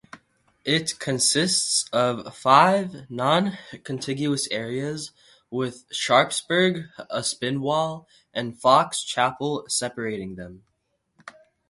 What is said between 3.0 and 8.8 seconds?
non-contiguous areas, with Sharpsburg, Aspinwall and